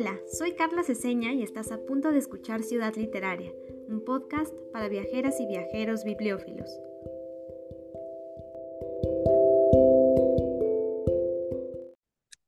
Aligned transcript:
Hola, 0.00 0.16
soy 0.30 0.54
Carla 0.54 0.84
Ceseña 0.84 1.32
y 1.32 1.42
estás 1.42 1.72
a 1.72 1.78
punto 1.78 2.12
de 2.12 2.20
escuchar 2.20 2.62
Ciudad 2.62 2.94
Literaria, 2.94 3.50
un 3.88 4.04
podcast 4.04 4.54
para 4.72 4.88
viajeras 4.88 5.40
y 5.40 5.46
viajeros 5.46 6.04
bibliófilos. 6.04 6.70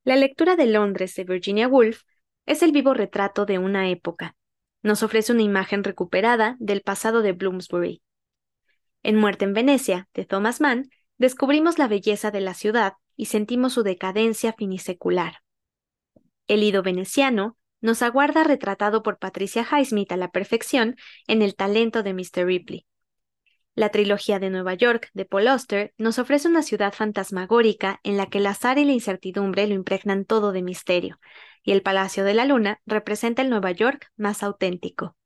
La 0.05 0.15
lectura 0.15 0.55
de 0.55 0.67
Londres 0.67 1.17
de 1.17 1.25
Virginia 1.25 1.67
Woolf 1.67 2.03
es 2.47 2.63
el 2.63 2.71
vivo 2.71 2.95
retrato 2.95 3.47
de 3.47 3.59
una 3.59 3.91
época. 3.91 4.37
Nos 4.85 5.03
ofrece 5.03 5.33
una 5.33 5.43
imagen 5.43 5.83
recuperada 5.83 6.57
del 6.61 6.83
pasado 6.83 7.21
de 7.21 7.33
Bloomsbury. 7.33 8.01
En 9.03 9.17
Muerte 9.17 9.45
en 9.45 9.55
Venecia, 9.55 10.09
de 10.15 10.25
Thomas 10.25 10.61
Mann, 10.61 10.89
descubrimos 11.19 11.81
la 11.81 11.89
belleza 11.89 12.31
de 12.31 12.43
la 12.43 12.55
ciudad 12.55 12.93
y 13.17 13.25
sentimos 13.25 13.73
su 13.73 13.83
decadencia 13.83 14.53
finisecular. 14.53 15.39
El 16.51 16.65
Ido 16.65 16.83
veneciano 16.83 17.57
nos 17.81 18.03
aguarda 18.03 18.43
retratado 18.43 19.05
por 19.05 19.19
Patricia 19.19 19.65
Highsmith 19.65 20.11
a 20.11 20.17
la 20.17 20.33
perfección 20.33 20.97
en 21.29 21.43
el 21.43 21.55
talento 21.55 22.03
de 22.03 22.13
Mr. 22.13 22.45
Ripley. 22.45 22.87
La 23.77 23.91
trilogía 23.91 24.41
de 24.41 24.51
Nueva 24.51 24.75
York 24.75 25.11
de 25.15 25.27
Paul 25.27 25.47
Auster 25.47 25.95
nos 25.97 26.19
ofrece 26.19 26.49
una 26.49 26.65
ciudad 26.65 26.93
fantasmagórica 26.93 28.01
en 28.03 28.17
la 28.17 28.27
que 28.27 28.39
el 28.39 28.49
azar 28.49 28.79
y 28.79 28.85
la 28.85 28.91
incertidumbre 28.91 29.69
lo 29.69 29.75
impregnan 29.75 30.25
todo 30.25 30.51
de 30.51 30.63
misterio, 30.63 31.21
y 31.63 31.71
el 31.71 31.83
Palacio 31.83 32.25
de 32.25 32.35
la 32.35 32.47
Luna 32.47 32.81
representa 32.85 33.43
el 33.43 33.49
Nueva 33.49 33.71
York 33.71 34.11
más 34.17 34.43
auténtico. 34.43 35.17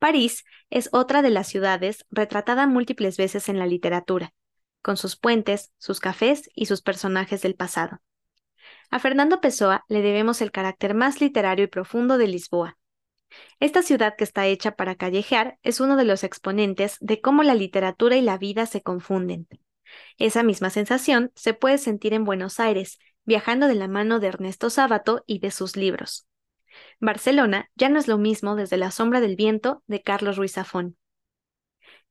París 0.00 0.42
es 0.70 0.88
otra 0.90 1.22
de 1.22 1.30
las 1.30 1.46
ciudades 1.46 2.04
retratada 2.10 2.66
múltiples 2.66 3.16
veces 3.16 3.48
en 3.48 3.60
la 3.60 3.66
literatura, 3.66 4.34
con 4.82 4.96
sus 4.96 5.16
puentes, 5.16 5.72
sus 5.78 6.00
cafés 6.00 6.50
y 6.52 6.66
sus 6.66 6.82
personajes 6.82 7.42
del 7.42 7.54
pasado. 7.54 8.00
A 8.90 8.98
Fernando 8.98 9.40
Pessoa 9.40 9.84
le 9.88 10.00
debemos 10.00 10.40
el 10.40 10.52
carácter 10.52 10.94
más 10.94 11.20
literario 11.20 11.64
y 11.64 11.68
profundo 11.68 12.18
de 12.18 12.28
Lisboa. 12.28 12.78
Esta 13.58 13.82
ciudad 13.82 14.14
que 14.16 14.24
está 14.24 14.46
hecha 14.46 14.76
para 14.76 14.94
callejear 14.94 15.58
es 15.62 15.80
uno 15.80 15.96
de 15.96 16.04
los 16.04 16.24
exponentes 16.24 16.96
de 17.00 17.20
cómo 17.20 17.42
la 17.42 17.54
literatura 17.54 18.16
y 18.16 18.22
la 18.22 18.38
vida 18.38 18.66
se 18.66 18.82
confunden. 18.82 19.48
Esa 20.18 20.42
misma 20.42 20.70
sensación 20.70 21.32
se 21.34 21.54
puede 21.54 21.78
sentir 21.78 22.14
en 22.14 22.24
Buenos 22.24 22.60
Aires, 22.60 22.98
viajando 23.24 23.66
de 23.66 23.74
la 23.74 23.88
mano 23.88 24.20
de 24.20 24.28
Ernesto 24.28 24.70
Sábato 24.70 25.24
y 25.26 25.40
de 25.40 25.50
sus 25.50 25.76
libros. 25.76 26.26
Barcelona 27.00 27.70
ya 27.74 27.88
no 27.88 27.98
es 27.98 28.06
lo 28.06 28.18
mismo 28.18 28.54
desde 28.54 28.76
La 28.76 28.90
sombra 28.90 29.20
del 29.20 29.36
viento 29.36 29.82
de 29.86 30.02
Carlos 30.02 30.36
Ruiz 30.36 30.52
Zafón. 30.52 30.96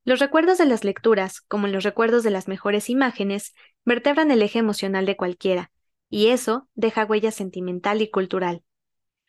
Los 0.04 0.20
recuerdos 0.20 0.58
de 0.58 0.66
las 0.66 0.84
lecturas, 0.84 1.42
como 1.42 1.68
los 1.68 1.84
recuerdos 1.84 2.24
de 2.24 2.32
las 2.32 2.48
mejores 2.48 2.90
imágenes, 2.90 3.56
vertebran 3.86 4.30
el 4.30 4.42
eje 4.42 4.60
emocional 4.60 5.06
de 5.06 5.16
cualquiera, 5.16 5.72
y 6.10 6.28
eso 6.28 6.68
deja 6.76 7.06
huella 7.06 7.32
sentimental 7.32 8.02
y 8.02 8.10
cultural. 8.10 8.64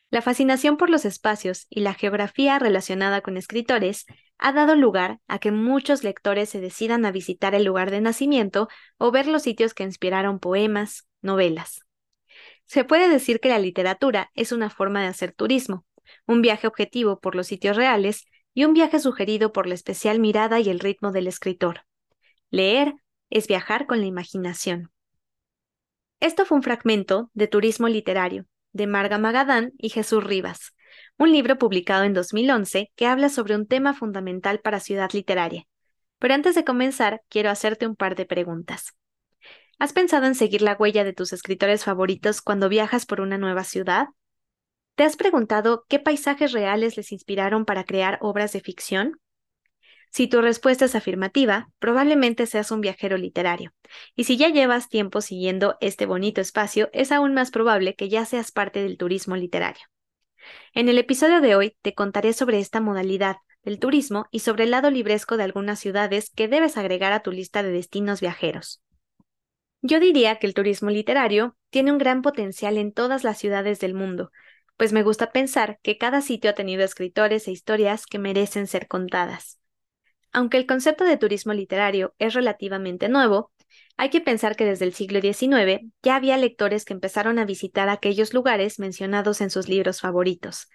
La 0.09 0.21
fascinación 0.21 0.77
por 0.77 0.89
los 0.89 1.03
espacios 1.03 1.67
y 1.69 1.81
la 1.81 1.93
geografía 1.93 2.59
relacionada 2.59 3.21
con 3.21 3.35
escritores 3.35 4.05
ha 4.37 4.53
dado 4.53 4.75
lugar 4.75 5.19
a 5.27 5.39
que 5.39 5.51
muchos 5.51 6.03
lectores 6.03 6.49
se 6.49 6.61
decidan 6.61 7.05
a 7.05 7.11
visitar 7.11 7.55
el 7.55 7.65
lugar 7.65 7.91
de 7.91 7.99
nacimiento 7.99 8.69
o 8.97 9.11
ver 9.11 9.27
los 9.27 9.41
sitios 9.41 9.73
que 9.73 9.83
inspiraron 9.83 10.39
poemas, 10.39 11.09
novelas. 11.21 11.81
Se 12.65 12.85
puede 12.85 13.09
decir 13.09 13.39
que 13.39 13.49
la 13.49 13.59
literatura 13.59 14.31
es 14.33 14.51
una 14.51 14.69
forma 14.69 15.01
de 15.01 15.07
hacer 15.07 15.33
turismo, 15.33 15.85
un 16.25 16.41
viaje 16.41 16.67
objetivo 16.67 17.19
por 17.19 17.35
los 17.35 17.47
sitios 17.47 17.75
reales 17.75 18.25
y 18.53 18.63
un 18.63 18.73
viaje 18.73 18.99
sugerido 18.99 19.51
por 19.51 19.67
la 19.67 19.73
especial 19.73 20.19
mirada 20.19 20.59
y 20.59 20.69
el 20.69 20.79
ritmo 20.79 21.11
del 21.11 21.27
escritor. 21.27 21.81
Leer 22.49 22.95
es 23.29 23.47
viajar 23.47 23.87
con 23.87 23.99
la 23.99 24.05
imaginación. 24.05 24.91
Esto 26.19 26.45
fue 26.45 26.57
un 26.57 26.63
fragmento 26.63 27.29
de 27.35 27.47
Turismo 27.47 27.87
Literario, 27.87 28.45
de 28.71 28.87
Marga 28.87 29.19
Magadán 29.19 29.73
y 29.77 29.89
Jesús 29.89 30.23
Rivas, 30.23 30.73
un 31.17 31.31
libro 31.31 31.59
publicado 31.59 32.05
en 32.05 32.13
2011 32.13 32.91
que 32.95 33.05
habla 33.05 33.29
sobre 33.29 33.55
un 33.55 33.67
tema 33.67 33.93
fundamental 33.93 34.59
para 34.59 34.79
Ciudad 34.79 35.11
Literaria. 35.13 35.65
Pero 36.17 36.33
antes 36.33 36.55
de 36.55 36.63
comenzar, 36.63 37.21
quiero 37.29 37.51
hacerte 37.51 37.85
un 37.85 37.95
par 37.95 38.15
de 38.15 38.25
preguntas. 38.25 38.95
¿Has 39.77 39.93
pensado 39.93 40.25
en 40.25 40.33
seguir 40.33 40.63
la 40.63 40.73
huella 40.73 41.03
de 41.03 41.13
tus 41.13 41.33
escritores 41.33 41.83
favoritos 41.83 42.41
cuando 42.41 42.67
viajas 42.67 43.05
por 43.05 43.21
una 43.21 43.37
nueva 43.37 43.63
ciudad? 43.63 44.07
¿Te 44.95 45.03
has 45.03 45.17
preguntado 45.17 45.85
qué 45.87 45.99
paisajes 45.99 46.51
reales 46.51 46.97
les 46.97 47.11
inspiraron 47.11 47.63
para 47.63 47.83
crear 47.83 48.17
obras 48.21 48.53
de 48.53 48.61
ficción? 48.61 49.19
Si 50.17 50.27
tu 50.27 50.41
respuesta 50.41 50.85
es 50.85 50.95
afirmativa, 50.95 51.69
probablemente 51.77 52.47
seas 52.47 52.71
un 52.71 52.81
viajero 52.81 53.17
literario. 53.17 53.71
Y 54.15 54.23
si 54.23 54.35
ya 54.35 54.49
llevas 54.49 54.89
tiempo 54.89 55.21
siguiendo 55.21 55.77
este 55.79 56.07
bonito 56.07 56.41
espacio, 56.41 56.89
es 56.91 57.11
aún 57.11 57.35
más 57.35 57.51
probable 57.51 57.93
que 57.93 58.09
ya 58.09 58.25
seas 58.25 58.51
parte 58.51 58.81
del 58.81 58.97
turismo 58.97 59.35
literario. 59.35 59.83
En 60.73 60.89
el 60.89 60.97
episodio 60.97 61.39
de 61.39 61.55
hoy 61.55 61.77
te 61.83 61.93
contaré 61.93 62.33
sobre 62.33 62.57
esta 62.57 62.81
modalidad 62.81 63.35
del 63.61 63.77
turismo 63.77 64.25
y 64.31 64.39
sobre 64.39 64.63
el 64.63 64.71
lado 64.71 64.89
libresco 64.89 65.37
de 65.37 65.43
algunas 65.43 65.79
ciudades 65.79 66.31
que 66.31 66.47
debes 66.47 66.77
agregar 66.77 67.13
a 67.13 67.21
tu 67.21 67.31
lista 67.31 67.61
de 67.61 67.69
destinos 67.69 68.19
viajeros. 68.19 68.81
Yo 69.83 69.99
diría 69.99 70.39
que 70.39 70.47
el 70.47 70.55
turismo 70.55 70.89
literario 70.89 71.55
tiene 71.69 71.91
un 71.91 71.99
gran 71.99 72.23
potencial 72.23 72.79
en 72.79 72.91
todas 72.91 73.23
las 73.23 73.37
ciudades 73.37 73.79
del 73.79 73.93
mundo, 73.93 74.31
pues 74.77 74.93
me 74.93 75.03
gusta 75.03 75.31
pensar 75.31 75.77
que 75.83 75.99
cada 75.99 76.21
sitio 76.21 76.49
ha 76.49 76.55
tenido 76.55 76.83
escritores 76.83 77.47
e 77.47 77.51
historias 77.51 78.07
que 78.07 78.17
merecen 78.17 78.65
ser 78.65 78.87
contadas. 78.87 79.59
Aunque 80.37 80.57
el 80.57 80.67
concepto 80.67 81.03
de 81.03 81.17
turismo 81.17 81.51
literario 81.51 82.13
es 82.19 82.35
relativamente 82.35 83.09
nuevo, 83.09 83.51
hay 83.97 84.11
que 84.11 84.21
pensar 84.21 84.55
que 84.55 84.65
desde 84.65 84.85
el 84.85 84.93
siglo 84.93 85.19
XIX 85.19 85.89
ya 86.03 86.15
había 86.15 86.37
lectores 86.37 86.85
que 86.85 86.93
empezaron 86.93 87.39
a 87.39 87.45
visitar 87.45 87.89
aquellos 87.89 88.35
lugares 88.35 88.77
mencionados 88.77 89.41
en 89.41 89.49
sus 89.49 89.67
libros 89.67 89.99
favoritos. 89.99 90.69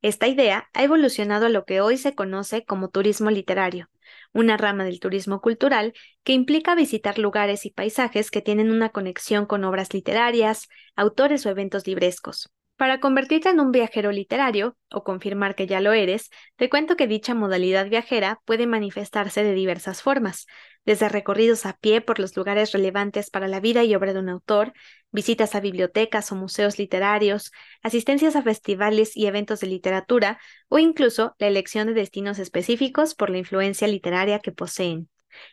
Esta 0.00 0.26
idea 0.26 0.70
ha 0.72 0.84
evolucionado 0.84 1.44
a 1.44 1.50
lo 1.50 1.66
que 1.66 1.82
hoy 1.82 1.98
se 1.98 2.14
conoce 2.14 2.64
como 2.64 2.88
turismo 2.88 3.30
literario, 3.30 3.90
una 4.32 4.56
rama 4.56 4.84
del 4.84 5.00
turismo 5.00 5.42
cultural 5.42 5.92
que 6.22 6.32
implica 6.32 6.74
visitar 6.74 7.18
lugares 7.18 7.66
y 7.66 7.70
paisajes 7.70 8.30
que 8.30 8.40
tienen 8.40 8.70
una 8.70 8.88
conexión 8.88 9.44
con 9.44 9.64
obras 9.64 9.92
literarias, 9.92 10.70
autores 10.96 11.44
o 11.44 11.50
eventos 11.50 11.86
librescos. 11.86 12.53
Para 12.76 12.98
convertirte 12.98 13.50
en 13.50 13.60
un 13.60 13.70
viajero 13.70 14.10
literario, 14.10 14.76
o 14.90 15.04
confirmar 15.04 15.54
que 15.54 15.66
ya 15.66 15.80
lo 15.80 15.92
eres, 15.92 16.30
te 16.56 16.68
cuento 16.68 16.96
que 16.96 17.06
dicha 17.06 17.34
modalidad 17.34 17.88
viajera 17.88 18.40
puede 18.44 18.66
manifestarse 18.66 19.44
de 19.44 19.54
diversas 19.54 20.02
formas, 20.02 20.46
desde 20.84 21.08
recorridos 21.08 21.66
a 21.66 21.74
pie 21.74 22.00
por 22.00 22.18
los 22.18 22.36
lugares 22.36 22.72
relevantes 22.72 23.30
para 23.30 23.46
la 23.46 23.60
vida 23.60 23.84
y 23.84 23.94
obra 23.94 24.12
de 24.12 24.18
un 24.18 24.28
autor, 24.28 24.72
visitas 25.12 25.54
a 25.54 25.60
bibliotecas 25.60 26.32
o 26.32 26.34
museos 26.34 26.78
literarios, 26.78 27.52
asistencias 27.82 28.34
a 28.34 28.42
festivales 28.42 29.16
y 29.16 29.26
eventos 29.26 29.60
de 29.60 29.68
literatura, 29.68 30.40
o 30.68 30.78
incluso 30.80 31.36
la 31.38 31.46
elección 31.46 31.86
de 31.86 31.94
destinos 31.94 32.40
específicos 32.40 33.14
por 33.14 33.30
la 33.30 33.38
influencia 33.38 33.86
literaria 33.86 34.40
que 34.40 34.50
poseen. 34.50 35.08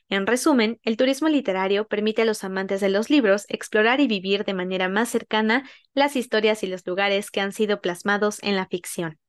En 0.10 0.28
resumen, 0.28 0.80
el 0.84 0.98
turismo 0.98 1.30
literario 1.30 1.88
permite 1.88 2.24
a 2.24 2.26
los 2.26 2.44
amantes 2.44 2.82
de 2.82 2.90
los 2.90 3.10
libros 3.10 3.46
explorar 3.48 4.02
y 4.02 4.08
vivir 4.08 4.44
de 4.44 4.54
manera 4.54 4.90
más 4.90 5.10
cercana 5.10 5.64
las 5.94 6.16
historias 6.16 6.64
y 6.64 6.68
los 6.68 6.86
lugares 6.86 7.32
que 7.32 7.42
han 7.42 7.54
sido 7.54 7.82
plasmados 7.82 8.44
en 8.44 8.58
la 8.58 8.68
ficción. 8.68 9.21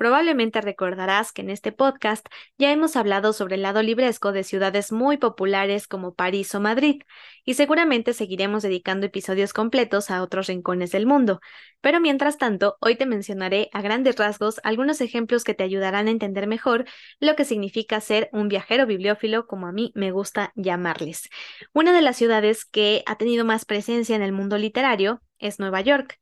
Probablemente 0.00 0.62
recordarás 0.62 1.30
que 1.30 1.42
en 1.42 1.50
este 1.50 1.72
podcast 1.72 2.26
ya 2.56 2.72
hemos 2.72 2.96
hablado 2.96 3.34
sobre 3.34 3.56
el 3.56 3.62
lado 3.62 3.82
libresco 3.82 4.32
de 4.32 4.44
ciudades 4.44 4.92
muy 4.92 5.18
populares 5.18 5.86
como 5.86 6.14
París 6.14 6.54
o 6.54 6.60
Madrid, 6.60 7.02
y 7.44 7.52
seguramente 7.52 8.14
seguiremos 8.14 8.62
dedicando 8.62 9.04
episodios 9.04 9.52
completos 9.52 10.10
a 10.10 10.22
otros 10.22 10.46
rincones 10.46 10.90
del 10.92 11.04
mundo. 11.04 11.42
Pero 11.82 12.00
mientras 12.00 12.38
tanto, 12.38 12.78
hoy 12.80 12.96
te 12.96 13.04
mencionaré 13.04 13.68
a 13.74 13.82
grandes 13.82 14.16
rasgos 14.16 14.58
algunos 14.64 15.02
ejemplos 15.02 15.44
que 15.44 15.52
te 15.52 15.64
ayudarán 15.64 16.08
a 16.08 16.12
entender 16.12 16.46
mejor 16.46 16.86
lo 17.18 17.36
que 17.36 17.44
significa 17.44 18.00
ser 18.00 18.30
un 18.32 18.48
viajero 18.48 18.86
bibliófilo, 18.86 19.46
como 19.46 19.66
a 19.66 19.72
mí 19.72 19.92
me 19.94 20.12
gusta 20.12 20.54
llamarles. 20.56 21.28
Una 21.74 21.92
de 21.92 22.00
las 22.00 22.16
ciudades 22.16 22.64
que 22.64 23.02
ha 23.04 23.16
tenido 23.16 23.44
más 23.44 23.66
presencia 23.66 24.16
en 24.16 24.22
el 24.22 24.32
mundo 24.32 24.56
literario 24.56 25.20
es 25.38 25.58
Nueva 25.58 25.82
York. 25.82 26.18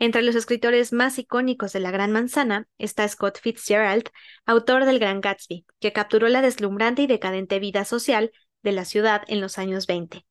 Entre 0.00 0.22
los 0.22 0.34
escritores 0.34 0.94
más 0.94 1.18
icónicos 1.18 1.74
de 1.74 1.80
la 1.80 1.90
Gran 1.90 2.10
Manzana 2.10 2.66
está 2.78 3.06
Scott 3.06 3.38
Fitzgerald, 3.38 4.08
autor 4.46 4.86
del 4.86 4.98
Gran 4.98 5.20
Gatsby, 5.20 5.66
que 5.78 5.92
capturó 5.92 6.26
la 6.28 6.40
deslumbrante 6.40 7.02
y 7.02 7.06
decadente 7.06 7.58
vida 7.58 7.84
social 7.84 8.32
de 8.62 8.72
la 8.72 8.86
ciudad 8.86 9.24
en 9.28 9.42
los 9.42 9.58
años 9.58 9.86
20. 9.86 10.24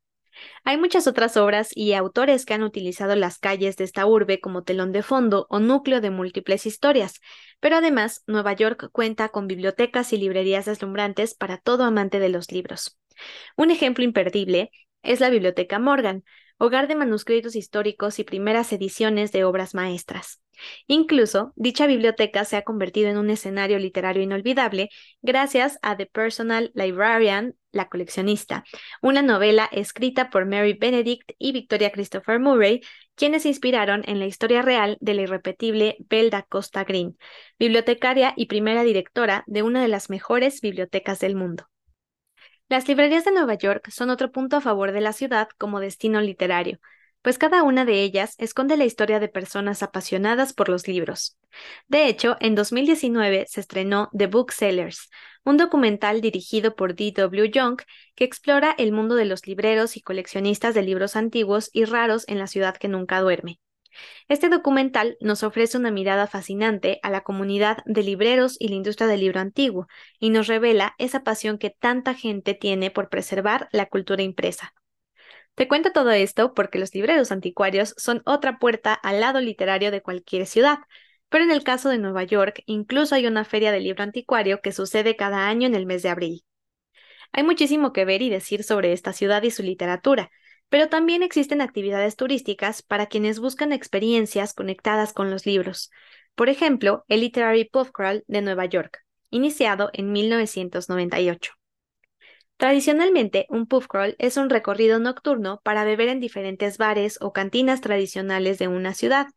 Hay 0.64 0.78
muchas 0.78 1.06
otras 1.06 1.38
obras 1.38 1.70
y 1.76 1.94
autores 1.94 2.46
que 2.46 2.56
han 2.56 2.64
utilizado 2.64 3.16
las 3.16 3.38
calles 3.38 3.78
de 3.78 3.84
esta 3.84 4.08
urbe 4.08 4.40
como 4.40 4.64
telón 4.64 4.92
de 4.92 5.04
fondo 5.04 5.46
o 5.52 5.60
núcleo 5.60 6.02
de 6.02 6.10
múltiples 6.10 6.66
historias, 6.66 7.22
pero 7.60 7.76
además 7.76 8.24
Nueva 8.26 8.54
York 8.54 8.90
cuenta 8.92 9.30
con 9.30 9.46
bibliotecas 9.46 10.14
y 10.14 10.18
librerías 10.18 10.66
deslumbrantes 10.66 11.36
para 11.36 11.60
todo 11.60 11.84
amante 11.84 12.20
de 12.20 12.30
los 12.30 12.52
libros. 12.52 12.98
Un 13.56 13.70
ejemplo 13.70 14.04
imperdible 14.04 14.72
es 15.04 15.20
la 15.20 15.30
Biblioteca 15.30 15.78
Morgan, 15.78 16.24
hogar 16.60 16.88
de 16.88 16.96
manuscritos 16.96 17.56
históricos 17.56 18.20
y 18.20 18.24
primeras 18.24 18.72
ediciones 18.72 19.32
de 19.32 19.46
obras 19.46 19.74
maestras. 19.74 20.42
Incluso, 20.88 21.54
dicha 21.56 21.88
biblioteca 21.88 22.44
se 22.44 22.58
ha 22.58 22.64
convertido 22.64 23.10
en 23.10 23.18
un 23.18 23.30
escenario 23.30 23.80
literario 23.80 24.22
inolvidable 24.22 24.90
gracias 25.22 25.80
a 25.82 25.96
The 25.96 26.06
Personal 26.06 26.72
Librarian, 26.76 27.56
la 27.72 27.88
coleccionista, 27.88 28.66
una 29.02 29.22
novela 29.22 29.70
escrita 29.72 30.30
por 30.30 30.46
Mary 30.46 30.74
Benedict 30.74 31.32
y 31.38 31.54
Victoria 31.54 31.92
Christopher 31.92 32.40
Murray, 32.40 32.82
quienes 33.16 33.44
se 33.44 33.50
inspiraron 33.50 34.04
en 34.06 34.20
la 34.20 34.26
historia 34.26 34.62
real 34.62 34.98
de 35.00 35.14
la 35.14 35.22
irrepetible 35.22 35.96
Belda 36.10 36.44
Costa 36.44 36.84
Green, 36.84 37.18
bibliotecaria 37.58 38.34
y 38.36 38.48
primera 38.48 38.84
directora 38.84 39.44
de 39.48 39.64
una 39.64 39.82
de 39.82 39.88
las 39.88 40.10
mejores 40.10 40.60
bibliotecas 40.60 41.20
del 41.20 41.36
mundo. 41.36 41.68
Las 42.70 42.88
librerías 42.88 43.26
de 43.26 43.32
Nueva 43.32 43.56
York 43.56 43.90
son 43.90 44.12
otro 44.12 44.32
punto 44.32 44.56
a 44.58 44.62
favor 44.62 44.92
de 44.92 45.02
la 45.02 45.12
ciudad 45.12 45.50
como 45.58 45.80
destino 45.80 46.22
literario, 46.22 46.80
pues 47.24 47.40
cada 47.40 47.64
una 47.64 47.84
de 47.84 48.04
ellas 48.04 48.36
esconde 48.38 48.78
la 48.78 48.86
historia 48.86 49.20
de 49.20 49.28
personas 49.28 49.82
apasionadas 49.84 50.54
por 50.54 50.70
los 50.70 50.88
libros. 50.88 51.38
De 51.88 52.08
hecho, 52.08 52.38
en 52.40 52.56
2019 52.56 53.46
se 53.50 53.60
estrenó 53.60 54.10
The 54.16 54.28
Booksellers, 54.28 55.10
un 55.44 55.58
documental 55.58 56.22
dirigido 56.22 56.76
por 56.76 56.96
D.W. 56.96 57.50
Young 57.50 57.82
que 58.16 58.24
explora 58.24 58.76
el 58.78 58.92
mundo 58.92 59.16
de 59.16 59.26
los 59.26 59.48
libreros 59.48 59.98
y 59.98 60.02
coleccionistas 60.02 60.76
de 60.76 60.84
libros 60.84 61.16
antiguos 61.16 61.70
y 61.74 61.86
raros 61.86 62.24
en 62.28 62.38
la 62.38 62.48
ciudad 62.48 62.78
que 62.78 62.88
nunca 62.88 63.20
duerme. 63.20 63.60
Este 64.28 64.50
documental 64.50 65.18
nos 65.22 65.44
ofrece 65.44 65.78
una 65.78 65.92
mirada 65.92 66.28
fascinante 66.28 67.00
a 67.04 67.10
la 67.10 67.22
comunidad 67.22 67.80
de 67.86 68.04
libreros 68.04 68.56
y 68.60 68.70
la 68.70 68.76
industria 68.76 69.08
del 69.08 69.22
libro 69.22 69.40
antiguo 69.40 69.88
y 70.20 70.30
nos 70.30 70.48
revela 70.48 70.96
esa 70.98 71.24
pasión 71.24 71.58
que 71.58 71.70
tanta 71.70 72.14
gente 72.14 72.54
tiene 72.54 72.92
por 72.92 73.10
preservar 73.10 73.70
la 73.72 73.88
cultura 73.88 74.24
impresa. 74.24 74.74
Te 75.56 75.68
cuento 75.68 75.92
todo 75.92 76.12
esto 76.12 76.54
porque 76.54 76.80
los 76.80 76.94
libreros 76.94 77.32
anticuarios 77.32 77.94
son 77.98 78.22
otra 78.26 78.60
puerta 78.60 78.94
al 78.94 79.20
lado 79.20 79.42
literario 79.42 79.92
de 79.92 80.02
cualquier 80.02 80.46
ciudad, 80.46 80.80
pero 81.28 81.44
en 81.44 81.52
el 81.52 81.64
caso 81.64 81.90
de 81.90 81.98
Nueva 81.98 82.24
York 82.24 82.64
incluso 82.66 83.16
hay 83.16 83.28
una 83.28 83.46
feria 83.46 83.72
de 83.72 83.82
libro 83.82 84.04
anticuario 84.04 84.62
que 84.62 84.72
sucede 84.72 85.16
cada 85.16 85.48
año 85.48 85.68
en 85.68 85.76
el 85.76 85.86
mes 85.86 86.02
de 86.02 86.10
abril. 86.10 86.46
Hay 87.32 87.44
muchísimo 87.44 87.94
que 87.94 88.06
ver 88.06 88.22
y 88.22 88.30
decir 88.30 88.64
sobre 88.64 88.94
esta 88.94 89.14
ciudad 89.14 89.44
y 89.44 89.52
su 89.52 89.62
literatura, 89.64 90.32
pero 90.70 90.88
también 90.88 91.24
existen 91.24 91.62
actividades 91.62 92.16
turísticas 92.16 92.82
para 92.82 93.08
quienes 93.08 93.40
buscan 93.40 93.74
experiencias 93.74 94.54
conectadas 94.54 95.14
con 95.14 95.30
los 95.32 95.46
libros. 95.46 95.92
Por 96.36 96.50
ejemplo, 96.50 97.04
el 97.08 97.22
Literary 97.22 97.66
Pub 97.66 97.92
Crawl 97.92 98.24
de 98.28 98.42
Nueva 98.42 98.66
York, 98.66 99.00
iniciado 99.30 99.90
en 99.94 100.12
1998. 100.12 101.54
Tradicionalmente, 102.58 103.46
un 103.50 103.68
pub 103.68 103.88
crawl 103.88 104.16
es 104.20 104.36
un 104.36 104.50
recorrido 104.50 105.00
nocturno 105.00 105.62
para 105.64 105.86
beber 105.86 106.10
en 106.10 106.20
diferentes 106.20 106.78
bares 106.78 107.18
o 107.22 107.32
cantinas 107.32 107.80
tradicionales 107.80 108.60
de 108.60 108.68
una 108.68 108.94
ciudad, 108.94 109.28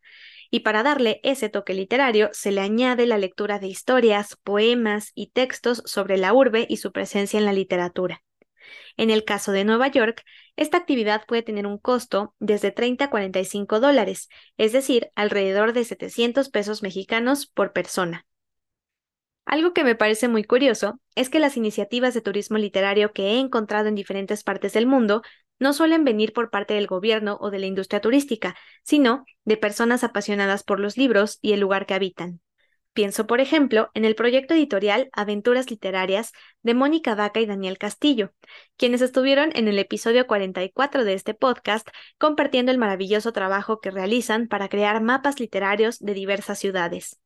y 0.51 0.59
para 0.59 0.83
darle 0.83 1.21
ese 1.23 1.47
toque 1.47 1.73
literario 1.73 2.29
se 2.33 2.51
le 2.51 2.59
añade 2.59 3.05
la 3.05 3.17
lectura 3.17 3.59
de 3.59 3.67
historias, 3.67 4.37
poemas 4.43 5.13
y 5.15 5.27
textos 5.31 5.81
sobre 5.85 6.17
la 6.17 6.33
urbe 6.33 6.67
y 6.69 6.77
su 6.77 6.91
presencia 6.91 7.39
en 7.39 7.45
la 7.45 7.53
literatura. 7.53 8.21
En 8.97 9.09
el 9.09 9.25
caso 9.25 9.51
de 9.51 9.63
Nueva 9.63 9.87
York, 9.87 10.23
esta 10.55 10.77
actividad 10.77 11.25
puede 11.25 11.41
tener 11.41 11.65
un 11.65 11.77
costo 11.77 12.35
desde 12.39 12.71
30 12.71 13.05
a 13.05 13.09
45 13.09 13.79
dólares, 13.79 14.29
es 14.57 14.71
decir, 14.71 15.09
alrededor 15.15 15.73
de 15.73 15.83
700 15.83 16.49
pesos 16.49 16.83
mexicanos 16.83 17.47
por 17.47 17.73
persona. 17.73 18.25
Algo 19.45 19.73
que 19.73 19.83
me 19.83 19.95
parece 19.95 20.27
muy 20.27 20.43
curioso 20.43 20.99
es 21.15 21.29
que 21.29 21.39
las 21.39 21.57
iniciativas 21.57 22.13
de 22.13 22.21
turismo 22.21 22.57
literario 22.57 23.11
que 23.11 23.31
he 23.31 23.39
encontrado 23.39 23.87
en 23.87 23.95
diferentes 23.95 24.43
partes 24.43 24.73
del 24.73 24.87
mundo 24.87 25.21
no 25.59 25.73
suelen 25.73 26.03
venir 26.03 26.33
por 26.33 26.49
parte 26.49 26.73
del 26.73 26.87
gobierno 26.87 27.37
o 27.39 27.51
de 27.51 27.59
la 27.59 27.65
industria 27.65 28.01
turística, 28.01 28.55
sino 28.83 29.25
de 29.43 29.57
personas 29.57 30.03
apasionadas 30.03 30.63
por 30.63 30.79
los 30.79 30.97
libros 30.97 31.39
y 31.41 31.53
el 31.53 31.59
lugar 31.59 31.85
que 31.85 31.93
habitan. 31.93 32.41
Pienso, 32.93 33.25
por 33.25 33.41
ejemplo, 33.41 33.89
en 33.95 34.05
el 34.05 34.13
proyecto 34.13 34.53
editorial 34.53 35.09
Aventuras 35.13 35.71
Literarias 35.71 36.31
de 36.61 36.75
Mónica 36.75 37.15
Vaca 37.15 37.39
y 37.39 37.47
Daniel 37.47 37.79
Castillo, 37.79 38.33
quienes 38.77 39.01
estuvieron 39.01 39.49
en 39.55 39.67
el 39.67 39.79
episodio 39.79 40.27
44 40.27 41.03
de 41.03 41.15
este 41.15 41.33
podcast 41.33 41.87
compartiendo 42.19 42.71
el 42.71 42.77
maravilloso 42.77 43.33
trabajo 43.33 43.79
que 43.79 43.89
realizan 43.89 44.47
para 44.47 44.69
crear 44.69 45.01
mapas 45.01 45.39
literarios 45.39 45.97
de 45.97 46.13
diversas 46.13 46.59
ciudades. 46.59 47.19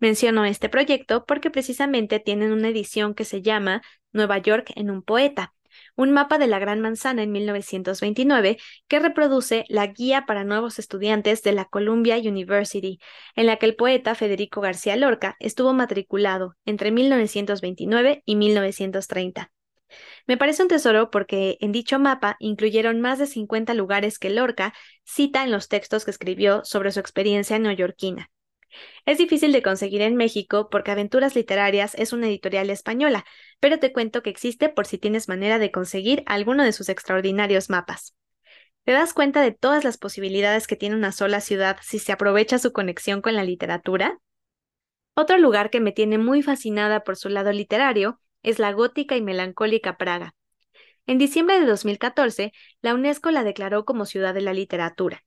Menciono 0.00 0.44
este 0.44 0.68
proyecto 0.68 1.24
porque 1.24 1.50
precisamente 1.50 2.18
tienen 2.18 2.50
una 2.50 2.68
edición 2.68 3.14
que 3.14 3.24
se 3.24 3.42
llama 3.42 3.82
Nueva 4.12 4.38
York 4.38 4.72
en 4.74 4.90
un 4.90 5.02
poeta, 5.02 5.54
un 5.96 6.10
mapa 6.12 6.38
de 6.38 6.46
la 6.46 6.58
Gran 6.58 6.80
Manzana 6.80 7.22
en 7.22 7.32
1929 7.32 8.58
que 8.88 8.98
reproduce 8.98 9.64
la 9.68 9.86
guía 9.86 10.26
para 10.26 10.44
nuevos 10.44 10.78
estudiantes 10.78 11.42
de 11.42 11.52
la 11.52 11.64
Columbia 11.64 12.16
University, 12.18 12.98
en 13.36 13.46
la 13.46 13.56
que 13.56 13.66
el 13.66 13.76
poeta 13.76 14.14
Federico 14.14 14.60
García 14.60 14.96
Lorca 14.96 15.36
estuvo 15.38 15.72
matriculado 15.72 16.56
entre 16.64 16.90
1929 16.90 18.22
y 18.24 18.36
1930. 18.36 19.52
Me 20.26 20.36
parece 20.36 20.62
un 20.62 20.68
tesoro 20.68 21.10
porque 21.10 21.58
en 21.60 21.72
dicho 21.72 21.98
mapa 21.98 22.36
incluyeron 22.38 23.00
más 23.00 23.18
de 23.18 23.26
50 23.26 23.74
lugares 23.74 24.18
que 24.18 24.30
Lorca 24.30 24.72
cita 25.04 25.42
en 25.42 25.50
los 25.50 25.68
textos 25.68 26.04
que 26.04 26.10
escribió 26.10 26.64
sobre 26.64 26.92
su 26.92 27.00
experiencia 27.00 27.58
neoyorquina. 27.58 28.30
Es 29.06 29.18
difícil 29.18 29.52
de 29.52 29.62
conseguir 29.62 30.02
en 30.02 30.16
México 30.16 30.68
porque 30.70 30.90
Aventuras 30.90 31.34
Literarias 31.34 31.94
es 31.96 32.12
una 32.12 32.28
editorial 32.28 32.70
española, 32.70 33.24
pero 33.60 33.78
te 33.78 33.92
cuento 33.92 34.22
que 34.22 34.30
existe 34.30 34.68
por 34.68 34.86
si 34.86 34.98
tienes 34.98 35.28
manera 35.28 35.58
de 35.58 35.70
conseguir 35.70 36.22
alguno 36.26 36.64
de 36.64 36.72
sus 36.72 36.88
extraordinarios 36.88 37.70
mapas. 37.70 38.14
¿Te 38.84 38.92
das 38.92 39.12
cuenta 39.12 39.42
de 39.42 39.52
todas 39.52 39.84
las 39.84 39.98
posibilidades 39.98 40.66
que 40.66 40.76
tiene 40.76 40.96
una 40.96 41.12
sola 41.12 41.40
ciudad 41.40 41.78
si 41.82 41.98
se 41.98 42.12
aprovecha 42.12 42.58
su 42.58 42.72
conexión 42.72 43.20
con 43.20 43.34
la 43.34 43.44
literatura? 43.44 44.18
Otro 45.14 45.38
lugar 45.38 45.70
que 45.70 45.80
me 45.80 45.92
tiene 45.92 46.18
muy 46.18 46.42
fascinada 46.42 47.04
por 47.04 47.16
su 47.16 47.28
lado 47.28 47.52
literario 47.52 48.20
es 48.42 48.58
la 48.58 48.72
gótica 48.72 49.16
y 49.16 49.22
melancólica 49.22 49.96
Praga. 49.96 50.34
En 51.06 51.18
diciembre 51.18 51.60
de 51.60 51.66
2014, 51.66 52.52
la 52.80 52.94
UNESCO 52.94 53.30
la 53.30 53.44
declaró 53.44 53.84
como 53.84 54.06
ciudad 54.06 54.32
de 54.32 54.40
la 54.40 54.54
literatura. 54.54 55.24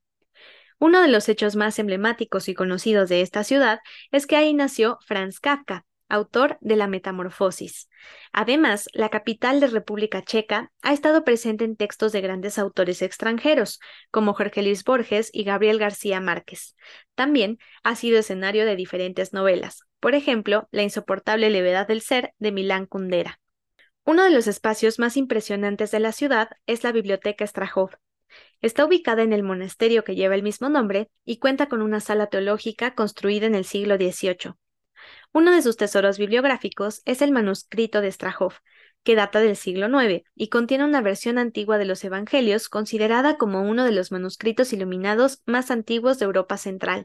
Uno 0.78 1.00
de 1.00 1.08
los 1.08 1.28
hechos 1.28 1.56
más 1.56 1.78
emblemáticos 1.78 2.48
y 2.48 2.54
conocidos 2.54 3.08
de 3.08 3.20
esta 3.20 3.44
ciudad 3.44 3.80
es 4.10 4.26
que 4.26 4.36
ahí 4.36 4.54
nació 4.54 4.98
Franz 5.06 5.40
Kafka, 5.40 5.84
autor 6.08 6.58
de 6.60 6.76
La 6.76 6.86
Metamorfosis. 6.86 7.88
Además, 8.32 8.88
la 8.92 9.08
capital 9.08 9.60
de 9.60 9.68
República 9.68 10.22
Checa 10.22 10.70
ha 10.82 10.92
estado 10.92 11.24
presente 11.24 11.64
en 11.64 11.76
textos 11.76 12.12
de 12.12 12.20
grandes 12.20 12.58
autores 12.58 13.02
extranjeros, 13.02 13.80
como 14.10 14.34
Jorge 14.34 14.62
Luis 14.62 14.84
Borges 14.84 15.30
y 15.32 15.44
Gabriel 15.44 15.78
García 15.78 16.20
Márquez. 16.20 16.76
También 17.14 17.58
ha 17.82 17.96
sido 17.96 18.18
escenario 18.18 18.66
de 18.66 18.76
diferentes 18.76 19.32
novelas, 19.32 19.84
por 20.00 20.14
ejemplo, 20.14 20.68
La 20.70 20.82
insoportable 20.82 21.50
levedad 21.50 21.86
del 21.88 22.00
ser 22.00 22.34
de 22.38 22.52
Milán 22.52 22.86
Kundera. 22.86 23.40
Uno 24.04 24.22
de 24.22 24.30
los 24.30 24.46
espacios 24.46 24.98
más 24.98 25.16
impresionantes 25.16 25.90
de 25.90 26.00
la 26.00 26.12
ciudad 26.12 26.50
es 26.66 26.84
la 26.84 26.92
Biblioteca 26.92 27.46
Strahov, 27.46 27.90
Está 28.64 28.86
ubicada 28.86 29.22
en 29.22 29.34
el 29.34 29.42
monasterio 29.42 30.04
que 30.04 30.14
lleva 30.14 30.34
el 30.36 30.42
mismo 30.42 30.70
nombre 30.70 31.10
y 31.22 31.36
cuenta 31.36 31.68
con 31.68 31.82
una 31.82 32.00
sala 32.00 32.28
teológica 32.28 32.94
construida 32.94 33.44
en 33.44 33.54
el 33.54 33.66
siglo 33.66 33.96
XVIII. 33.96 34.54
Uno 35.34 35.50
de 35.50 35.60
sus 35.60 35.76
tesoros 35.76 36.16
bibliográficos 36.16 37.02
es 37.04 37.20
el 37.20 37.30
manuscrito 37.30 38.00
de 38.00 38.10
Strahov, 38.10 38.54
que 39.02 39.16
data 39.16 39.40
del 39.40 39.56
siglo 39.56 39.88
IX 40.02 40.24
y 40.34 40.48
contiene 40.48 40.84
una 40.84 41.02
versión 41.02 41.36
antigua 41.36 41.76
de 41.76 41.84
los 41.84 42.02
Evangelios 42.04 42.70
considerada 42.70 43.36
como 43.36 43.60
uno 43.60 43.84
de 43.84 43.92
los 43.92 44.10
manuscritos 44.10 44.72
iluminados 44.72 45.42
más 45.44 45.70
antiguos 45.70 46.18
de 46.18 46.24
Europa 46.24 46.56
Central. 46.56 47.04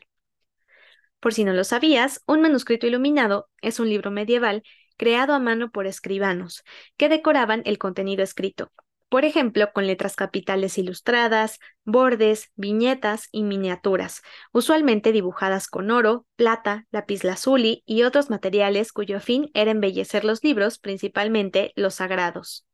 Por 1.19 1.33
si 1.33 1.43
no 1.43 1.51
lo 1.51 1.65
sabías, 1.65 2.23
un 2.25 2.39
manuscrito 2.39 2.87
iluminado 2.87 3.49
es 3.61 3.81
un 3.81 3.89
libro 3.89 4.11
medieval 4.11 4.63
creado 4.95 5.33
a 5.33 5.39
mano 5.39 5.71
por 5.71 5.87
escribanos, 5.87 6.63
que 6.95 7.09
decoraban 7.09 7.63
el 7.65 7.77
contenido 7.77 8.23
escrito, 8.23 8.71
por 9.09 9.25
ejemplo, 9.25 9.71
con 9.73 9.87
letras 9.87 10.15
capitales 10.15 10.77
ilustradas, 10.77 11.59
bordes, 11.83 12.51
viñetas 12.55 13.27
y 13.31 13.43
miniaturas, 13.43 14.21
usualmente 14.51 15.11
dibujadas 15.11 15.67
con 15.67 15.89
oro, 15.91 16.25
plata, 16.35 16.85
lapislázuli 16.91 17.83
y 17.85 18.03
otros 18.03 18.29
materiales 18.29 18.91
cuyo 18.93 19.19
fin 19.19 19.49
era 19.53 19.71
embellecer 19.71 20.23
los 20.23 20.43
libros, 20.43 20.77
principalmente 20.77 21.73
los 21.75 21.95
sagrados. 21.95 22.67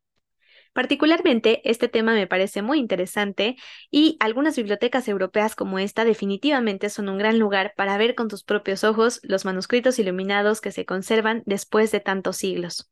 Particularmente, 0.74 1.62
este 1.64 1.88
tema 1.88 2.12
me 2.12 2.26
parece 2.26 2.60
muy 2.60 2.78
interesante 2.78 3.56
y 3.90 4.18
algunas 4.20 4.56
bibliotecas 4.56 5.08
europeas 5.08 5.56
como 5.56 5.78
esta 5.78 6.04
definitivamente 6.04 6.90
son 6.90 7.08
un 7.08 7.16
gran 7.16 7.38
lugar 7.38 7.72
para 7.78 7.96
ver 7.96 8.14
con 8.14 8.28
tus 8.28 8.44
propios 8.44 8.84
ojos 8.84 9.20
los 9.22 9.46
manuscritos 9.46 9.98
iluminados 9.98 10.60
que 10.60 10.72
se 10.72 10.84
conservan 10.84 11.42
después 11.46 11.92
de 11.92 12.00
tantos 12.00 12.36
siglos. 12.36 12.90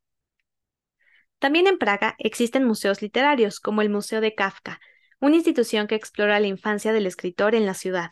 También 1.39 1.67
en 1.67 1.79
Praga 1.79 2.15
existen 2.19 2.65
museos 2.65 3.03
literarios, 3.03 3.61
como 3.61 3.83
el 3.83 3.91
Museo 3.91 4.21
de 4.21 4.35
Kafka, 4.35 4.81
una 5.21 5.37
institución 5.37 5.87
que 5.87 5.95
explora 5.95 6.41
la 6.41 6.47
infancia 6.47 6.93
del 6.93 7.07
escritor 7.07 7.55
en 7.55 7.67
la 7.67 7.75
ciudad. 7.75 8.11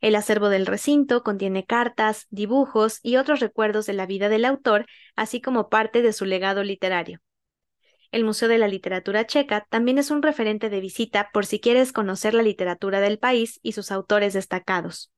El 0.00 0.14
acervo 0.14 0.48
del 0.48 0.66
recinto 0.66 1.22
contiene 1.22 1.64
cartas, 1.64 2.26
dibujos 2.30 3.00
y 3.02 3.16
otros 3.16 3.40
recuerdos 3.40 3.86
de 3.86 3.92
la 3.92 4.06
vida 4.06 4.28
del 4.28 4.44
autor, 4.44 4.86
así 5.14 5.40
como 5.40 5.68
parte 5.68 6.02
de 6.02 6.12
su 6.12 6.24
legado 6.24 6.62
literario. 6.62 7.20
El 8.10 8.24
Museo 8.24 8.48
de 8.48 8.58
la 8.58 8.68
Literatura 8.68 9.26
Checa 9.26 9.66
también 9.68 9.98
es 9.98 10.10
un 10.10 10.22
referente 10.22 10.70
de 10.70 10.80
visita 10.80 11.28
por 11.32 11.44
si 11.44 11.60
quieres 11.60 11.92
conocer 11.92 12.32
la 12.32 12.42
literatura 12.42 13.00
del 13.00 13.18
país 13.18 13.60
y 13.62 13.72
sus 13.72 13.90
autores 13.92 14.32
destacados. 14.32 15.12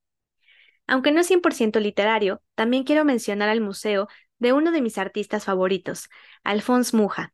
Aunque 0.87 1.11
no 1.13 1.21
es 1.21 1.27
100% 1.27 1.79
literario, 1.79 2.41
también 2.55 2.83
quiero 2.83 3.05
mencionar 3.05 3.47
al 3.47 3.61
museo 3.61 4.09
de 4.41 4.53
uno 4.53 4.71
de 4.71 4.81
mis 4.81 4.97
artistas 4.97 5.45
favoritos, 5.45 6.09
Alphonse 6.43 6.97
Muja. 6.97 7.31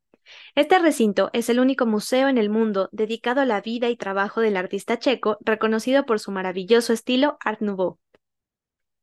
Este 0.56 0.78
recinto 0.78 1.30
es 1.32 1.50
el 1.50 1.62
único 1.62 1.86
museo 1.86 2.28
en 2.28 2.38
el 2.38 2.50
mundo 2.50 2.90
dedicado 2.92 3.40
a 3.40 3.46
la 3.46 3.62
vida 3.62 3.88
y 3.88 3.96
trabajo 3.96 4.42
del 4.42 4.58
artista 4.58 5.00
checo 5.00 5.38
reconocido 5.40 6.06
por 6.06 6.20
su 6.20 6.32
maravilloso 6.32 6.92
estilo 6.92 7.38
Art 7.40 7.62
Nouveau. 7.62 7.98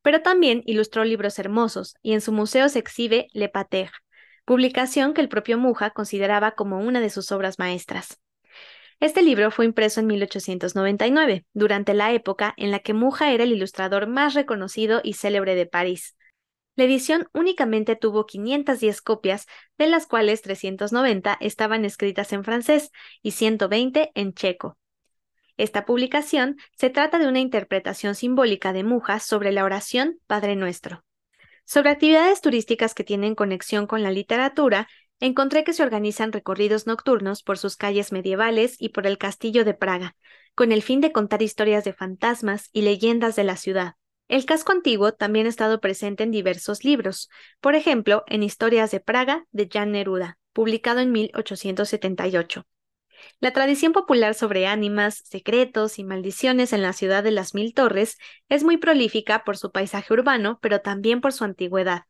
Pero 0.03 0.21
también 0.21 0.61
ilustró 0.67 1.03
libros 1.03 1.39
hermosos 1.39 1.95
y 2.03 2.13
en 2.13 2.21
su 2.21 2.31
museo 2.31 2.69
se 2.69 2.77
exhibe 2.77 3.27
Le 3.33 3.49
Pater, 3.49 3.89
publicación 4.45 5.15
que 5.15 5.21
el 5.21 5.27
propio 5.27 5.57
Muja 5.57 5.89
consideraba 5.89 6.51
como 6.51 6.77
una 6.81 7.01
de 7.01 7.09
sus 7.09 7.31
obras 7.31 7.57
maestras. 7.57 8.19
Este 8.99 9.23
libro 9.23 9.49
fue 9.49 9.65
impreso 9.65 9.99
en 9.99 10.05
1899, 10.05 11.45
durante 11.53 11.95
la 11.95 12.13
época 12.13 12.53
en 12.55 12.69
la 12.69 12.79
que 12.79 12.93
Muja 12.93 13.31
era 13.31 13.43
el 13.43 13.51
ilustrador 13.51 14.05
más 14.05 14.35
reconocido 14.35 15.01
y 15.03 15.13
célebre 15.13 15.55
de 15.55 15.65
París. 15.65 16.14
La 16.75 16.83
edición 16.83 17.27
únicamente 17.33 17.95
tuvo 17.95 18.25
510 18.25 19.01
copias, 19.01 19.47
de 19.77 19.87
las 19.87 20.07
cuales 20.07 20.41
390 20.41 21.37
estaban 21.39 21.85
escritas 21.85 22.33
en 22.33 22.43
francés 22.43 22.91
y 23.21 23.31
120 23.31 24.11
en 24.13 24.33
checo. 24.33 24.77
Esta 25.57 25.85
publicación 25.85 26.57
se 26.75 26.89
trata 26.89 27.17
de 27.17 27.27
una 27.27 27.39
interpretación 27.39 28.13
simbólica 28.13 28.73
de 28.73 28.83
Mujas 28.83 29.23
sobre 29.23 29.53
la 29.53 29.63
oración 29.63 30.19
Padre 30.27 30.57
Nuestro. 30.57 31.05
Sobre 31.63 31.91
actividades 31.91 32.41
turísticas 32.41 32.93
que 32.93 33.05
tienen 33.05 33.35
conexión 33.35 33.87
con 33.87 34.03
la 34.03 34.11
literatura, 34.11 34.89
encontré 35.21 35.63
que 35.63 35.71
se 35.71 35.81
organizan 35.81 36.33
recorridos 36.33 36.87
nocturnos 36.87 37.41
por 37.41 37.57
sus 37.57 37.77
calles 37.77 38.11
medievales 38.11 38.75
y 38.79 38.89
por 38.89 39.07
el 39.07 39.17
castillo 39.17 39.63
de 39.63 39.73
Praga, 39.73 40.17
con 40.55 40.73
el 40.73 40.83
fin 40.83 40.99
de 40.99 41.13
contar 41.13 41.41
historias 41.41 41.85
de 41.85 41.93
fantasmas 41.93 42.69
y 42.73 42.81
leyendas 42.81 43.37
de 43.37 43.45
la 43.45 43.55
ciudad. 43.55 43.95
El 44.27 44.45
casco 44.45 44.71
antiguo 44.71 45.13
también 45.13 45.45
ha 45.45 45.49
estado 45.49 45.79
presente 45.79 46.23
en 46.23 46.31
diversos 46.31 46.83
libros, 46.83 47.29
por 47.61 47.75
ejemplo, 47.75 48.23
en 48.27 48.41
Historias 48.41 48.89
de 48.91 48.99
Praga 48.99 49.45
de 49.51 49.69
Jan 49.71 49.91
Neruda, 49.91 50.37
publicado 50.51 50.99
en 50.99 51.11
1878. 51.11 52.65
La 53.39 53.53
tradición 53.53 53.93
popular 53.93 54.33
sobre 54.33 54.67
ánimas, 54.67 55.21
secretos 55.25 55.99
y 55.99 56.03
maldiciones 56.03 56.73
en 56.73 56.81
la 56.81 56.93
ciudad 56.93 57.23
de 57.23 57.31
las 57.31 57.53
Mil 57.53 57.73
Torres 57.73 58.17
es 58.49 58.63
muy 58.63 58.77
prolífica 58.77 59.43
por 59.43 59.57
su 59.57 59.71
paisaje 59.71 60.13
urbano, 60.13 60.59
pero 60.61 60.81
también 60.81 61.21
por 61.21 61.31
su 61.31 61.43
antigüedad, 61.43 62.03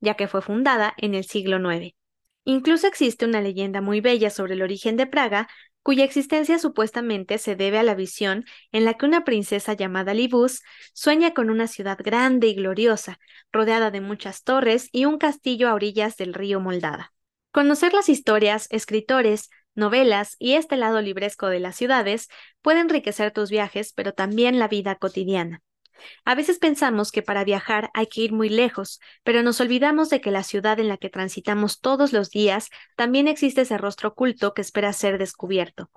ya 0.00 0.14
que 0.14 0.28
fue 0.28 0.42
fundada 0.42 0.94
en 0.98 1.14
el 1.14 1.24
siglo 1.24 1.58
IX. 1.72 1.96
Incluso 2.44 2.86
existe 2.86 3.24
una 3.24 3.40
leyenda 3.40 3.80
muy 3.80 4.00
bella 4.00 4.30
sobre 4.30 4.54
el 4.54 4.62
origen 4.62 4.96
de 4.96 5.06
Praga, 5.06 5.48
cuya 5.82 6.04
existencia 6.04 6.58
supuestamente 6.58 7.38
se 7.38 7.56
debe 7.56 7.78
a 7.78 7.82
la 7.82 7.94
visión 7.94 8.44
en 8.70 8.84
la 8.84 8.94
que 8.94 9.06
una 9.06 9.24
princesa 9.24 9.74
llamada 9.74 10.14
Libus 10.14 10.62
sueña 10.92 11.34
con 11.34 11.50
una 11.50 11.66
ciudad 11.66 11.98
grande 12.02 12.48
y 12.48 12.54
gloriosa, 12.54 13.18
rodeada 13.50 13.90
de 13.90 14.00
muchas 14.00 14.44
torres 14.44 14.88
y 14.92 15.04
un 15.04 15.18
castillo 15.18 15.68
a 15.68 15.74
orillas 15.74 16.16
del 16.16 16.34
río 16.34 16.60
Moldada. 16.60 17.12
Conocer 17.50 17.92
las 17.92 18.08
historias, 18.08 18.66
escritores, 18.70 19.50
novelas 19.74 20.36
y 20.38 20.54
este 20.54 20.76
lado 20.76 21.00
libresco 21.00 21.48
de 21.48 21.60
las 21.60 21.76
ciudades 21.76 22.28
puede 22.62 22.80
enriquecer 22.80 23.32
tus 23.32 23.50
viajes, 23.50 23.92
pero 23.92 24.12
también 24.12 24.58
la 24.58 24.68
vida 24.68 24.96
cotidiana. 24.96 25.62
A 26.24 26.34
veces 26.34 26.58
pensamos 26.58 27.12
que 27.12 27.22
para 27.22 27.44
viajar 27.44 27.90
hay 27.94 28.06
que 28.06 28.22
ir 28.22 28.32
muy 28.32 28.48
lejos, 28.48 29.00
pero 29.22 29.42
nos 29.42 29.60
olvidamos 29.60 30.10
de 30.10 30.20
que 30.20 30.30
la 30.30 30.42
ciudad 30.42 30.80
en 30.80 30.88
la 30.88 30.96
que 30.96 31.10
transitamos 31.10 31.80
todos 31.80 32.12
los 32.12 32.30
días 32.30 32.70
también 32.96 33.28
existe 33.28 33.62
ese 33.62 33.78
rostro 33.78 34.10
oculto 34.10 34.54
que 34.54 34.62
espera 34.62 34.92
ser 34.92 35.18
descubierto. 35.18 35.90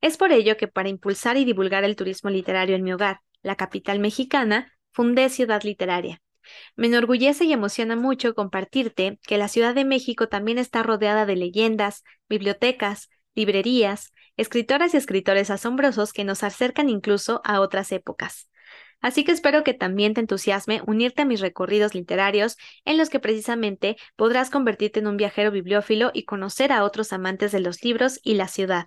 Es 0.00 0.16
por 0.16 0.32
ello 0.32 0.56
que 0.56 0.68
para 0.68 0.88
impulsar 0.88 1.36
y 1.36 1.44
divulgar 1.44 1.84
el 1.84 1.96
turismo 1.96 2.30
literario 2.30 2.76
en 2.76 2.82
mi 2.82 2.92
hogar, 2.92 3.20
la 3.42 3.56
capital 3.56 3.98
mexicana, 3.98 4.72
fundé 4.92 5.28
Ciudad 5.28 5.62
Literaria. 5.62 6.20
Me 6.76 6.86
enorgullece 6.86 7.44
y 7.44 7.52
emociona 7.52 7.96
mucho 7.96 8.34
compartirte 8.34 9.18
que 9.22 9.38
la 9.38 9.48
Ciudad 9.48 9.74
de 9.74 9.84
México 9.84 10.28
también 10.28 10.58
está 10.58 10.82
rodeada 10.82 11.26
de 11.26 11.36
leyendas, 11.36 12.02
bibliotecas, 12.28 13.10
librerías, 13.34 14.12
escritoras 14.36 14.94
y 14.94 14.96
escritores 14.96 15.50
asombrosos 15.50 16.12
que 16.12 16.24
nos 16.24 16.42
acercan 16.42 16.88
incluso 16.88 17.40
a 17.44 17.60
otras 17.60 17.92
épocas. 17.92 18.48
Así 19.00 19.24
que 19.24 19.32
espero 19.32 19.64
que 19.64 19.74
también 19.74 20.14
te 20.14 20.20
entusiasme 20.20 20.82
unirte 20.86 21.22
a 21.22 21.24
mis 21.24 21.40
recorridos 21.40 21.94
literarios 21.94 22.56
en 22.84 22.98
los 22.98 23.08
que 23.08 23.20
precisamente 23.20 23.96
podrás 24.16 24.50
convertirte 24.50 25.00
en 25.00 25.06
un 25.06 25.16
viajero 25.16 25.50
bibliófilo 25.50 26.10
y 26.12 26.24
conocer 26.24 26.72
a 26.72 26.84
otros 26.84 27.12
amantes 27.12 27.52
de 27.52 27.60
los 27.60 27.82
libros 27.82 28.20
y 28.22 28.34
la 28.34 28.48
ciudad. 28.48 28.86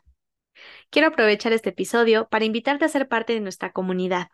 Quiero 0.90 1.10
aprovechar 1.10 1.54
este 1.54 1.70
episodio 1.70 2.28
para 2.30 2.46
invitarte 2.46 2.86
a 2.86 2.90
ser 2.90 3.08
parte 3.08 3.34
de 3.34 3.40
nuestra 3.40 3.72
comunidad. 3.72 4.28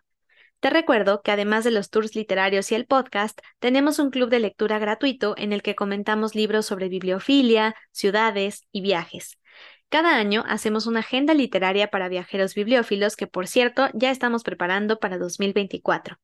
Te 0.60 0.70
recuerdo 0.70 1.22
que 1.22 1.32
además 1.32 1.64
de 1.64 1.72
los 1.72 1.90
tours 1.90 2.16
literarios 2.16 2.70
y 2.72 2.76
el 2.76 2.86
podcast, 2.86 3.40
tenemos 3.60 3.98
un 3.98 4.10
club 4.10 4.30
de 4.30 4.40
lectura 4.40 4.78
gratuito 4.78 5.34
en 5.38 5.54
el 5.54 5.62
que 5.62 5.76
comentamos 5.76 6.36
libros 6.36 6.66
sobre 6.66 6.90
bibliofilia, 6.90 7.76
ciudades 7.92 8.68
y 8.74 8.82
viajes. 8.82 9.38
Cada 9.90 10.18
año 10.18 10.44
hacemos 10.48 10.86
una 10.86 11.00
agenda 11.00 11.34
literaria 11.34 11.90
para 11.90 12.10
viajeros 12.10 12.54
bibliófilos 12.54 13.16
que, 13.16 13.26
por 13.26 13.48
cierto, 13.48 13.90
ya 13.94 14.12
estamos 14.12 14.44
preparando 14.44 15.00
para 15.00 15.18
2024. 15.18 16.18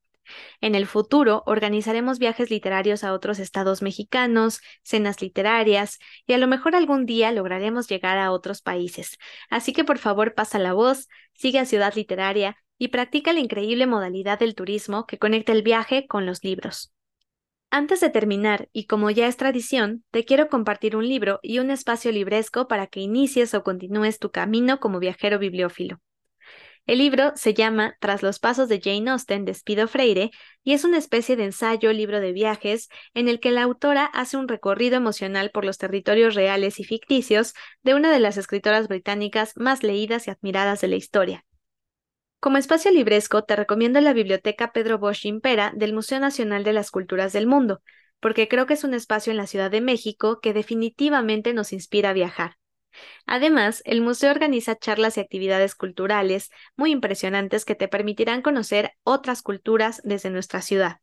En 0.61 0.75
el 0.75 0.85
futuro 0.85 1.43
organizaremos 1.45 2.19
viajes 2.19 2.49
literarios 2.49 3.03
a 3.03 3.13
otros 3.13 3.39
estados 3.39 3.81
mexicanos, 3.81 4.61
cenas 4.83 5.21
literarias 5.21 5.99
y 6.25 6.33
a 6.33 6.37
lo 6.37 6.47
mejor 6.47 6.75
algún 6.75 7.05
día 7.05 7.31
lograremos 7.31 7.87
llegar 7.87 8.17
a 8.17 8.31
otros 8.31 8.61
países. 8.61 9.17
Así 9.49 9.73
que 9.73 9.83
por 9.83 9.97
favor 9.97 10.33
pasa 10.35 10.59
la 10.59 10.73
voz, 10.73 11.07
sigue 11.33 11.59
a 11.59 11.65
Ciudad 11.65 11.93
Literaria 11.95 12.57
y 12.77 12.89
practica 12.89 13.33
la 13.33 13.39
increíble 13.39 13.87
modalidad 13.87 14.39
del 14.39 14.55
turismo 14.55 15.05
que 15.05 15.17
conecta 15.19 15.51
el 15.51 15.63
viaje 15.63 16.07
con 16.07 16.25
los 16.25 16.43
libros. 16.43 16.94
Antes 17.77 17.99
de 17.99 18.09
terminar, 18.09 18.69
y 18.71 18.85
como 18.85 19.11
ya 19.11 19.27
es 19.27 19.35
tradición, 19.35 20.05
te 20.09 20.23
quiero 20.23 20.47
compartir 20.47 20.95
un 20.95 21.05
libro 21.05 21.41
y 21.43 21.59
un 21.59 21.69
espacio 21.69 22.09
libresco 22.13 22.69
para 22.69 22.87
que 22.87 23.01
inicies 23.01 23.53
o 23.53 23.63
continúes 23.63 24.17
tu 24.17 24.31
camino 24.31 24.79
como 24.79 24.99
viajero 24.99 25.39
bibliófilo. 25.39 25.99
El 26.85 26.99
libro 26.99 27.33
se 27.35 27.53
llama 27.53 27.97
Tras 27.99 28.23
los 28.23 28.39
pasos 28.39 28.69
de 28.69 28.79
Jane 28.81 29.11
Austen 29.11 29.43
de 29.43 29.53
Spido 29.53 29.89
Freire 29.89 30.31
y 30.63 30.71
es 30.71 30.85
una 30.85 30.97
especie 30.97 31.35
de 31.35 31.43
ensayo 31.43 31.91
libro 31.91 32.21
de 32.21 32.31
viajes 32.31 32.87
en 33.13 33.27
el 33.27 33.41
que 33.41 33.51
la 33.51 33.63
autora 33.63 34.05
hace 34.05 34.37
un 34.37 34.47
recorrido 34.47 34.95
emocional 34.95 35.51
por 35.51 35.65
los 35.65 35.77
territorios 35.77 36.33
reales 36.33 36.79
y 36.79 36.85
ficticios 36.85 37.55
de 37.83 37.93
una 37.93 38.09
de 38.09 38.21
las 38.21 38.37
escritoras 38.37 38.87
británicas 38.87 39.51
más 39.57 39.83
leídas 39.83 40.27
y 40.27 40.31
admiradas 40.31 40.79
de 40.79 40.87
la 40.87 40.95
historia, 40.95 41.43
como 42.45 42.59
espacio 42.59 42.91
libresco, 42.91 43.43
te 43.43 43.55
recomiendo 43.55 43.99
la 44.01 44.13
Biblioteca 44.13 44.71
Pedro 44.71 44.99
Bosch 44.99 45.25
Impera 45.25 45.73
del 45.75 45.93
Museo 45.93 46.19
Nacional 46.19 46.63
de 46.63 46.73
las 46.73 46.91
Culturas 46.91 47.33
del 47.33 47.47
Mundo, 47.47 47.81
porque 48.19 48.47
creo 48.47 48.67
que 48.67 48.75
es 48.75 48.83
un 48.83 48.93
espacio 48.93 49.31
en 49.31 49.37
la 49.37 49.47
Ciudad 49.47 49.71
de 49.71 49.81
México 49.81 50.39
que 50.41 50.53
definitivamente 50.53 51.55
nos 51.55 51.73
inspira 51.73 52.11
a 52.11 52.13
viajar. 52.13 52.57
Además, 53.25 53.81
el 53.85 54.01
museo 54.01 54.29
organiza 54.29 54.77
charlas 54.77 55.17
y 55.17 55.21
actividades 55.21 55.73
culturales 55.73 56.51
muy 56.75 56.91
impresionantes 56.91 57.65
que 57.65 57.73
te 57.73 57.87
permitirán 57.87 58.43
conocer 58.43 58.91
otras 59.01 59.41
culturas 59.41 59.99
desde 60.03 60.29
nuestra 60.29 60.61
ciudad. 60.61 60.99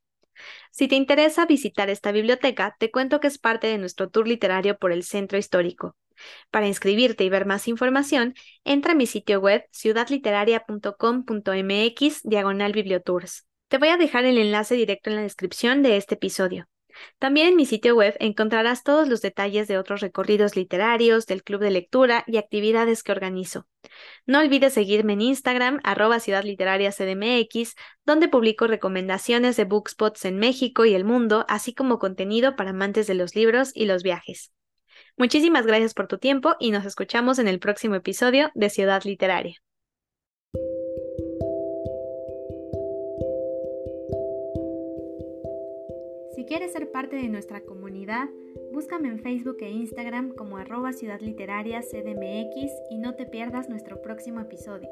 Si 0.70 0.86
te 0.86 0.94
interesa 0.94 1.44
visitar 1.44 1.90
esta 1.90 2.12
biblioteca, 2.12 2.76
te 2.78 2.92
cuento 2.92 3.18
que 3.18 3.26
es 3.26 3.38
parte 3.38 3.66
de 3.66 3.78
nuestro 3.78 4.08
tour 4.10 4.28
literario 4.28 4.78
por 4.78 4.92
el 4.92 5.02
centro 5.02 5.38
histórico. 5.38 5.96
Para 6.50 6.66
inscribirte 6.66 7.24
y 7.24 7.28
ver 7.28 7.44
más 7.46 7.68
información, 7.68 8.34
entra 8.64 8.92
a 8.92 8.96
mi 8.96 9.06
sitio 9.06 9.40
web 9.40 9.64
ciudadliteraria.com.mx 9.70 12.22
diagonal 12.22 12.72
bibliotours. 12.72 13.46
Te 13.68 13.78
voy 13.78 13.88
a 13.88 13.96
dejar 13.96 14.24
el 14.24 14.38
enlace 14.38 14.74
directo 14.74 15.10
en 15.10 15.16
la 15.16 15.22
descripción 15.22 15.82
de 15.82 15.96
este 15.96 16.14
episodio. 16.14 16.68
También 17.18 17.48
en 17.48 17.56
mi 17.56 17.66
sitio 17.66 17.94
web 17.94 18.16
encontrarás 18.20 18.84
todos 18.84 19.08
los 19.08 19.22
detalles 19.22 19.68
de 19.68 19.78
otros 19.78 20.00
recorridos 20.00 20.56
literarios, 20.56 21.26
del 21.26 21.42
club 21.42 21.60
de 21.60 21.70
lectura 21.70 22.24
y 22.26 22.36
actividades 22.36 23.02
que 23.02 23.12
organizo. 23.12 23.66
No 24.26 24.40
olvides 24.40 24.74
seguirme 24.74 25.14
en 25.14 25.22
Instagram, 25.22 25.80
arroba 25.84 26.20
Ciudad 26.20 26.44
CDMX, 26.44 27.74
donde 28.04 28.28
publico 28.28 28.66
recomendaciones 28.66 29.56
de 29.56 29.64
bookspots 29.64 30.24
en 30.24 30.38
México 30.38 30.84
y 30.84 30.94
el 30.94 31.04
mundo, 31.04 31.44
así 31.48 31.74
como 31.74 31.98
contenido 31.98 32.56
para 32.56 32.70
amantes 32.70 33.06
de 33.06 33.14
los 33.14 33.34
libros 33.34 33.72
y 33.74 33.86
los 33.86 34.02
viajes. 34.02 34.52
Muchísimas 35.16 35.66
gracias 35.66 35.94
por 35.94 36.06
tu 36.08 36.18
tiempo 36.18 36.56
y 36.58 36.70
nos 36.70 36.84
escuchamos 36.86 37.38
en 37.38 37.48
el 37.48 37.58
próximo 37.58 37.94
episodio 37.94 38.50
de 38.54 38.70
Ciudad 38.70 39.02
Literaria. 39.04 39.56
Si 46.34 46.46
quieres 46.46 46.72
ser 46.72 46.90
parte 46.90 47.16
de 47.16 47.28
nuestra 47.28 47.60
comunidad, 47.60 48.28
búscame 48.72 49.08
en 49.08 49.20
Facebook 49.20 49.58
e 49.60 49.70
Instagram 49.70 50.34
como 50.34 50.56
arroba 50.56 50.92
Ciudad 50.92 51.20
Literaria 51.20 51.82
CDMX 51.82 52.72
y 52.90 52.98
no 52.98 53.14
te 53.14 53.26
pierdas 53.26 53.68
nuestro 53.68 54.00
próximo 54.00 54.40
episodio. 54.40 54.88